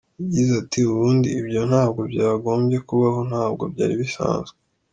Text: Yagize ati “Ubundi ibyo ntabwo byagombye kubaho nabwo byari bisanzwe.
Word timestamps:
Yagize 0.19 0.51
ati 0.61 0.79
“Ubundi 0.93 1.27
ibyo 1.41 1.61
ntabwo 1.69 2.01
byagombye 2.11 2.77
kubaho 2.87 3.19
nabwo 3.31 3.63
byari 3.73 3.93
bisanzwe. 4.01 4.57